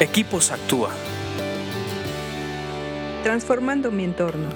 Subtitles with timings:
[0.00, 0.90] Equipos Actúa.
[3.22, 4.48] Transformando mi entorno.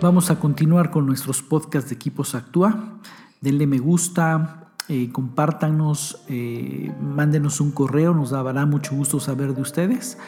[0.00, 2.98] Vamos a continuar con nuestros podcasts de Equipos Actúa.
[3.40, 9.62] Denle me gusta, eh, compártanos, eh, mándenos un correo, nos dará mucho gusto saber de
[9.62, 10.18] ustedes.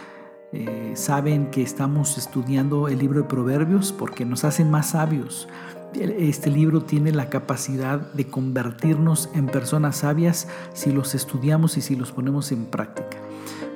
[0.52, 5.48] Eh, saben que estamos estudiando el libro de Proverbios porque nos hacen más sabios.
[5.94, 11.96] Este libro tiene la capacidad de convertirnos en personas sabias si los estudiamos y si
[11.96, 13.23] los ponemos en práctica.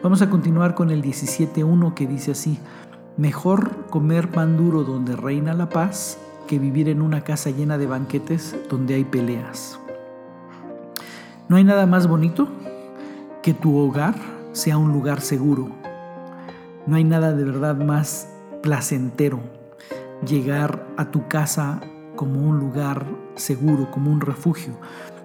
[0.01, 2.61] Vamos a continuar con el 17.1 que dice así,
[3.17, 7.89] mejor comer pan duro donde reina la paz que vivir en una casa llena de
[7.89, 9.81] banquetes donde hay peleas.
[11.49, 12.47] No hay nada más bonito
[13.43, 14.15] que tu hogar
[14.53, 15.69] sea un lugar seguro.
[16.87, 18.29] No hay nada de verdad más
[18.63, 19.41] placentero
[20.25, 21.81] llegar a tu casa
[22.15, 23.05] como un lugar
[23.35, 24.75] seguro, como un refugio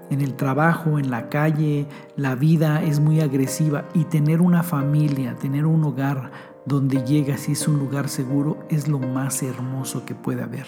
[0.09, 5.35] en el trabajo, en la calle, la vida es muy agresiva y tener una familia,
[5.35, 6.31] tener un hogar
[6.65, 10.67] donde llegas y es un lugar seguro es lo más hermoso que puede haber.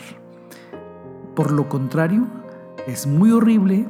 [1.35, 2.27] Por lo contrario,
[2.87, 3.87] es muy horrible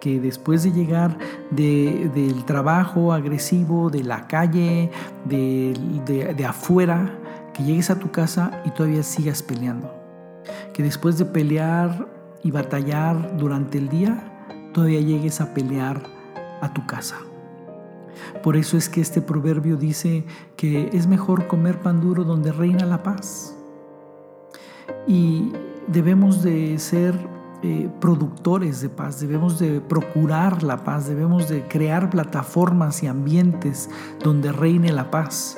[0.00, 1.16] que después de llegar
[1.50, 4.90] del trabajo agresivo, de la calle,
[5.24, 7.10] de, afuera,
[7.54, 9.92] que llegues a tu casa y todavía sigas peleando.
[10.72, 12.06] Que después de pelear
[12.42, 14.35] y batallar durante el día,
[14.76, 16.02] todavía llegues a pelear
[16.60, 17.16] a tu casa.
[18.42, 22.84] Por eso es que este proverbio dice que es mejor comer pan duro donde reina
[22.84, 23.56] la paz.
[25.06, 25.50] Y
[25.86, 27.14] debemos de ser
[27.62, 33.88] eh, productores de paz, debemos de procurar la paz, debemos de crear plataformas y ambientes
[34.22, 35.56] donde reine la paz.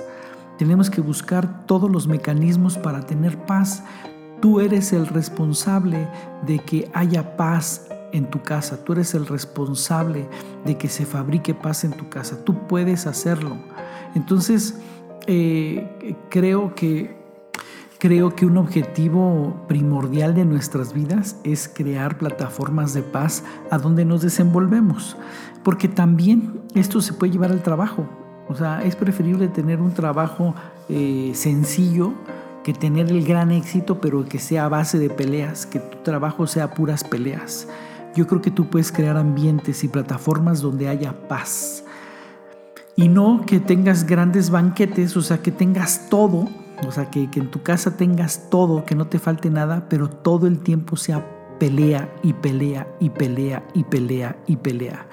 [0.59, 3.83] Tenemos que buscar todos los mecanismos para tener paz.
[4.41, 6.09] Tú eres el responsable
[6.47, 10.29] de que haya paz en tu casa, tú eres el responsable
[10.65, 13.57] de que se fabrique paz en tu casa, tú puedes hacerlo.
[14.15, 14.79] Entonces,
[15.27, 17.19] eh, creo que
[17.99, 23.43] Creo que un objetivo primordial de nuestras vidas es crear plataformas de paz
[23.73, 25.17] a donde nos desenvolvemos,
[25.65, 28.07] porque también esto se puede llevar al trabajo.
[28.49, 30.55] O sea, es preferible tener un trabajo
[30.89, 32.13] eh, sencillo
[32.63, 36.47] que tener el gran éxito, pero que sea a base de peleas, que tu trabajo
[36.47, 37.67] sea puras peleas.
[38.15, 41.85] Yo creo que tú puedes crear ambientes y plataformas donde haya paz.
[42.97, 46.49] Y no que tengas grandes banquetes, o sea, que tengas todo,
[46.87, 50.47] o sea, que, en tu casa tengas todo, que no te falte nada, pero todo
[50.47, 51.25] el tiempo sea
[51.61, 55.07] pelea y pelea y pelea y pelea y pelea.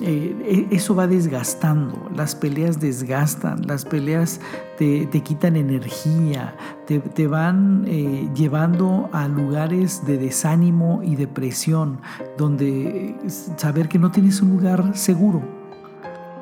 [0.00, 4.40] Eh, e, eso va desgastando, las peleas desgastan, las peleas
[4.76, 6.54] te, quitan energía,
[6.86, 12.00] te, van eh, llevando a lugares de desánimo y depresión,
[12.36, 13.16] donde
[13.56, 15.42] saber que no tienes un lugar seguro.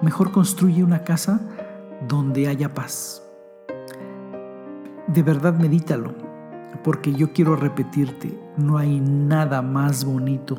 [0.02, 1.40] Mejor construye una casa
[2.06, 3.22] donde haya paz.
[5.06, 6.14] De verdad medítalo,
[6.84, 10.58] porque yo quiero repetirte, no hay nada más bonito